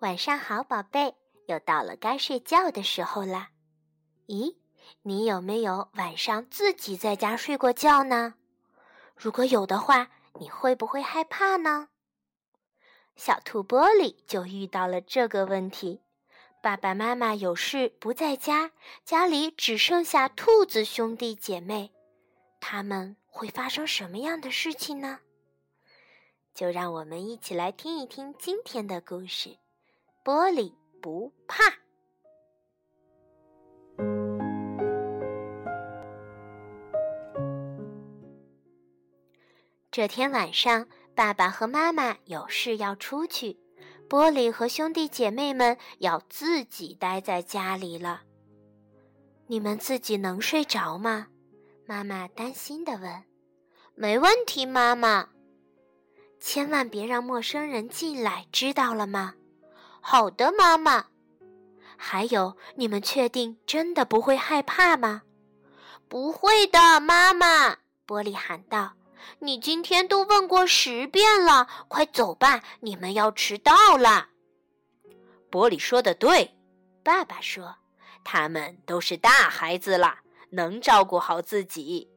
[0.00, 1.16] 晚上好，宝贝，
[1.46, 3.50] 又到了该睡觉的时候啦。
[4.28, 4.54] 咦，
[5.02, 8.34] 你有没有晚上自己在家睡过觉呢？
[9.16, 11.88] 如果有的话，你会不会害怕呢？
[13.16, 16.00] 小兔玻璃就遇到了这个问题。
[16.62, 18.70] 爸爸妈妈有事不在家，
[19.04, 21.90] 家里只剩下兔子兄弟姐妹，
[22.60, 25.18] 他们会发生什么样的事情呢？
[26.54, 29.58] 就让我们一起来听一听今天的故事。
[30.28, 31.64] 玻璃不怕。
[39.90, 43.58] 这天晚上，爸爸和妈妈有事要出去，
[44.06, 48.20] 玻璃和兄弟姐妹们要自己待在家里了。
[49.46, 51.28] 你们自己能睡着吗？
[51.86, 53.24] 妈妈担心的问。
[53.94, 55.30] 没问题，妈妈。
[56.38, 59.34] 千万别让陌生人进来，知道了吗？
[60.00, 61.06] 好的，妈妈。
[61.96, 65.22] 还有，你们确定真的不会害怕吗？
[66.08, 67.76] 不会的，妈妈。
[68.06, 68.94] 玻璃喊道
[69.40, 74.28] ：“你今天都问过十遍了，快走吧，你们要迟到了。”
[75.50, 76.56] 玻璃说的对，
[77.02, 77.76] 爸爸说
[78.24, 82.08] ：“他们都是大孩子了，能照顾好自己。”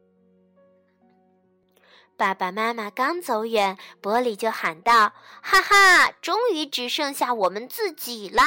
[2.22, 8.44] 爸爸妈妈刚走远，玻璃就喊道：“哈哈，终于只剩下我们自己了！”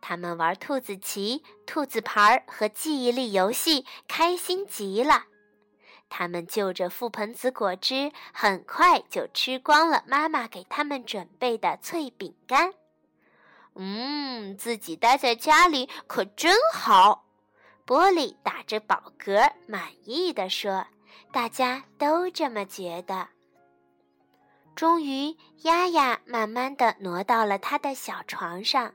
[0.00, 5.24] 他们玩兔子棋、兔子牌和记忆力游戏，开心极了。
[6.08, 12.72] 他们就着覆盆子果汁，很快就吃光了妈妈给他们准备的脆饼干。
[13.74, 17.26] 嗯，自己待在家里可真好。
[17.86, 20.86] 玻璃打着饱嗝，满意的说。
[21.32, 23.28] 大家都这么觉得。
[24.74, 28.94] 终于，丫丫慢慢的挪到了他的小床上，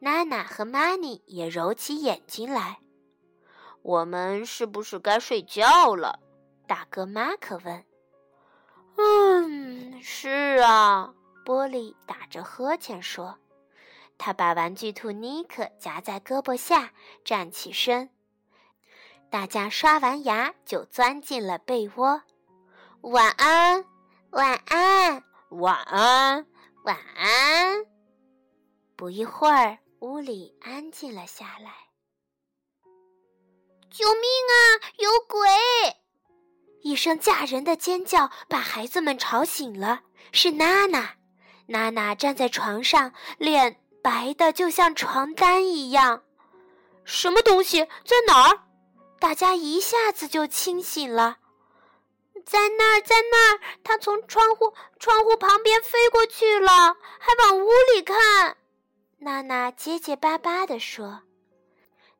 [0.00, 2.78] 娜娜和玛尼也揉起眼睛来。
[3.82, 6.18] 我们是不是该睡觉了？
[6.66, 7.84] 大哥马克问。
[8.96, 13.38] 嗯，是啊，玻璃打着呵欠说。
[14.18, 16.92] 他把玩具兔尼克夹在胳膊下，
[17.24, 18.10] 站起身。
[19.32, 22.20] 大家刷完牙就钻进了被窝，
[23.00, 23.82] 晚安，
[24.32, 26.46] 晚安，晚安，
[26.84, 27.82] 晚安。
[28.94, 31.72] 不一会儿，屋里安静了下来。
[33.90, 34.92] 救命啊！
[34.98, 35.48] 有鬼！
[36.82, 40.02] 一声吓人的尖叫把孩子们吵醒了。
[40.32, 41.14] 是娜娜，
[41.68, 46.22] 娜娜站在床上，脸白的就像床单一样。
[47.06, 48.58] 什么东西在哪儿？
[49.22, 51.36] 大家一下子就清醒了，
[52.44, 58.56] 在那儿，在那儿，他从窗户窗户旁边飞过去了，还往屋里看。
[59.18, 61.20] 娜娜结结巴巴地说：“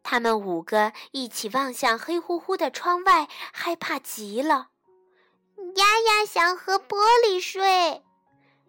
[0.04, 4.69] 他们五个一起望向黑乎乎的窗外，害怕极了。”
[5.74, 6.96] 丫丫想和玻
[7.26, 8.04] 璃睡，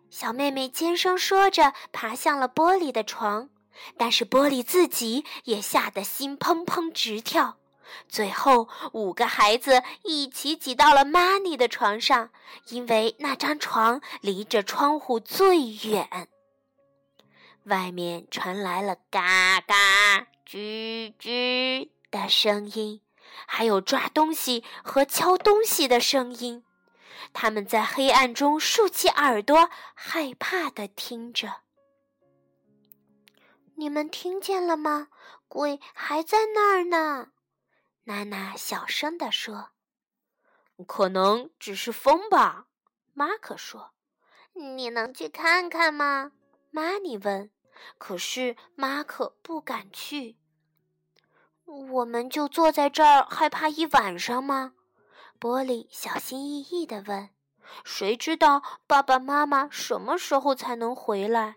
[0.09, 3.51] 小妹妹尖声说着，爬向了玻璃的床，
[3.95, 7.59] 但是玻璃自己也吓得心砰砰直跳。
[8.07, 12.29] 最后，五个孩子一起挤到了玛尼的床上，
[12.69, 16.27] 因为那张床离着窗户最远。
[17.65, 23.01] 外面传来了嘎嘎、吱吱的声音，
[23.45, 26.63] 还有抓东西和敲东西的声音。
[27.31, 31.61] 他们在黑暗中竖起耳朵，害怕的听着。
[33.75, 35.07] 你们听见了吗？
[35.47, 37.29] 鬼还在那儿呢。
[38.05, 39.69] 娜娜小声地说
[40.87, 42.67] ：“可能只是风吧。”
[43.13, 43.93] 马可说
[44.53, 46.31] ：“你能去看看吗？”
[46.71, 47.51] 玛尼问。
[47.97, 50.37] 可是马可不敢去。
[51.65, 54.73] 我们就坐在这儿害怕一晚上吗？
[55.39, 57.29] 玻璃小心翼翼地问。
[57.83, 61.55] “谁知道爸爸妈妈什么时候才能回来？”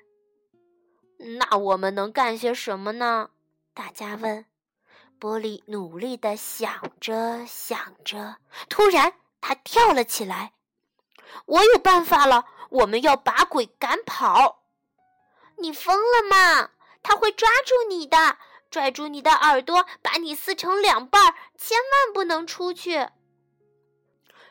[1.39, 3.31] 那我们能干些什么呢？
[3.75, 4.47] 大家问。
[5.19, 8.37] 玻璃努力的想着想着，
[8.69, 10.53] 突然他跳了起来。
[11.47, 14.63] 我有办法了，我们要把鬼赶跑。
[15.59, 16.71] 你疯了吗？
[17.03, 18.39] 他会抓住你的，
[18.71, 23.09] 拽住你的耳朵，把你撕成两半儿，千万不能出去。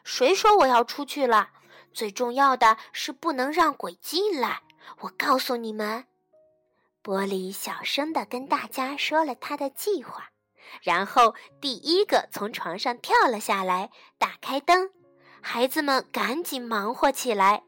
[0.04, 1.50] 谁说我要出去了？
[1.94, 4.64] 最重要的是不能让鬼进来。
[5.00, 6.06] 我告诉你们，
[7.04, 10.30] 玻璃小声的跟大家说了他的计划。
[10.82, 14.90] 然后，第一个从床上跳了下来，打开灯。
[15.42, 17.64] 孩子们赶紧忙活起来。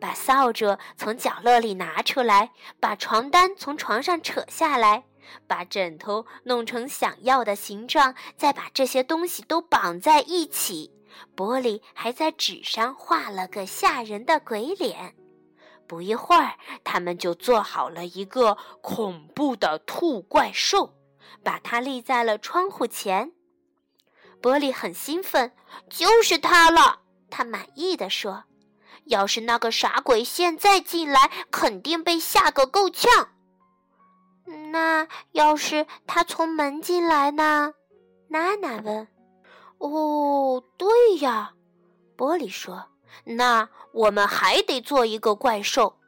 [0.00, 2.50] 把扫帚从角落里拿出来，
[2.80, 5.04] 把床单从床上扯下来，
[5.46, 10.92] 把枕头弄成想要的形状，再把这些东西都绑在一起。
[11.36, 15.14] 玻璃还在纸上画了个吓人的鬼脸。
[15.86, 20.94] 不一会儿，他们就做好了一个恐怖的兔怪兽，
[21.42, 23.32] 把它立在了窗户前。
[24.40, 25.52] 玻璃很兴奋，
[25.88, 28.44] 就是它了，他满意的说。
[29.06, 33.28] 要是那个傻鬼现在进来，肯定被吓个够呛。
[34.70, 37.74] 那要是他从门进来呢？
[38.28, 39.08] 娜娜问。
[39.78, 41.52] 哦，对呀，
[42.16, 42.90] 玻璃说。
[43.24, 46.00] 那我们还得做一个怪兽。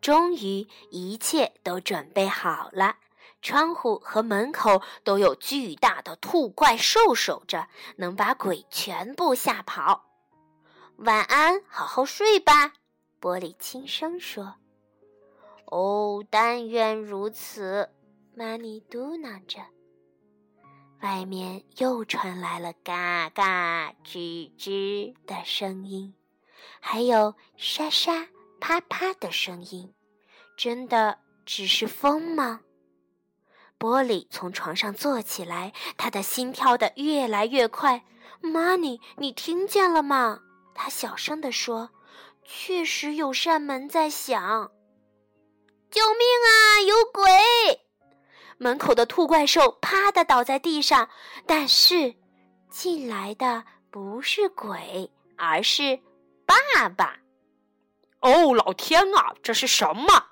[0.00, 2.96] 终于，一切都准备好了，
[3.42, 10.06] 窗户和门口都有巨大的兔怪兽守着，能把鬼全部吓跑。
[10.96, 12.72] 晚安，好好睡吧，
[13.20, 14.54] 玻璃轻声说。
[15.66, 17.90] 哦，但愿如此，
[18.34, 19.60] 玛尼嘟囔着。
[21.00, 26.14] 外面又传来了嘎嘎吱吱的声音，
[26.80, 28.26] 还有沙沙
[28.60, 29.94] 啪啪的声音。
[30.56, 32.60] 真的只是风吗？
[33.78, 38.04] 玻璃从床上坐起来，他的心跳得越来越快。
[38.42, 40.40] 妈尼，你听见了吗？
[40.74, 41.90] 他小声地说
[42.44, 44.70] ：“确实有扇门在响。”
[45.90, 46.80] 救命啊！
[46.86, 47.80] 有鬼！
[48.58, 51.08] 门口的兔怪兽啪的倒在地上。
[51.46, 52.14] 但是，
[52.70, 55.98] 进来的不是鬼，而是
[56.46, 57.18] 爸爸。
[58.20, 59.34] 哦，老天啊！
[59.42, 60.26] 这是什么？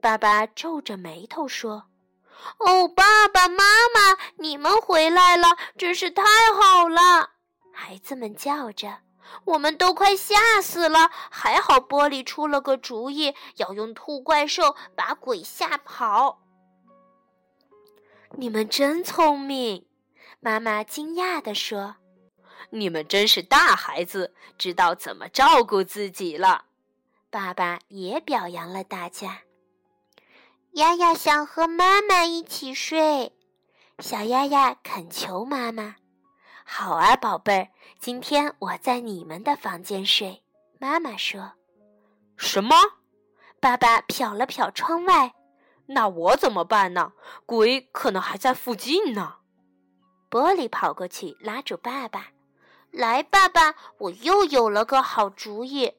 [0.00, 1.84] 爸爸皱着眉头说
[2.58, 3.64] ：“哦，爸爸妈
[3.94, 6.22] 妈，你们回来了，真是太
[6.54, 7.30] 好了！”
[7.72, 8.98] 孩子们叫着。
[9.44, 16.40] 我们都快吓死了，还好玻璃出了个主意，要用兔怪兽把鬼吓跑。
[18.32, 19.86] 你们真聪明，
[20.40, 21.96] 妈妈惊讶地说
[22.70, 26.64] ：“你们真是大孩子，知道怎么照顾自己了。”
[27.30, 29.42] 爸爸也表扬了大家。
[30.72, 33.32] 丫丫想和妈妈一起睡，
[34.00, 35.94] 小丫丫恳求妈妈。
[36.64, 37.68] 好啊，宝贝儿，
[38.00, 40.42] 今天我在你们的房间睡。
[40.80, 41.52] 妈妈说
[42.36, 42.74] ：“什么？”
[43.60, 45.34] 爸爸瞟了瞟窗外
[45.86, 47.12] ，“那我怎么办呢？
[47.46, 49.36] 鬼可能还在附近呢。”
[50.28, 52.28] 玻璃跑过去拉住爸爸
[52.90, 55.92] ：“来，爸爸，我又有了个好主意。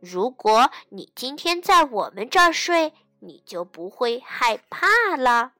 [0.00, 5.52] 如果你今天在我们这儿睡，你就不会害怕了。”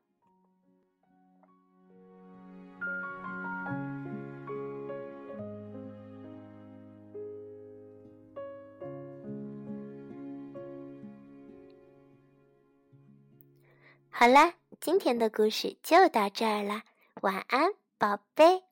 [14.12, 16.82] 好啦，今天的故事就到这儿啦，
[17.22, 18.69] 晚安，宝贝。